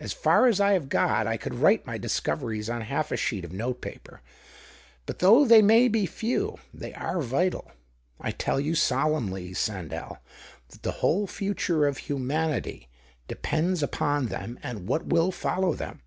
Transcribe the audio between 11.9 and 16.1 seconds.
humanity depends upon them and what will follow them."